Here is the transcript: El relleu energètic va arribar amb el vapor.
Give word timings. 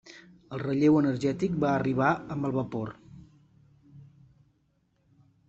El 0.55 0.61
relleu 0.61 0.95
energètic 1.01 1.59
va 1.63 1.69
arribar 1.73 2.07
amb 2.37 2.49
el 2.49 2.57
vapor. 2.57 2.95